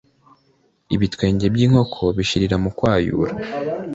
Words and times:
Ibitwenge 0.95 1.45
by’inkoko 1.53 2.03
bishirira 2.17 2.55
mu 2.63 2.69
kwayura. 2.77 3.33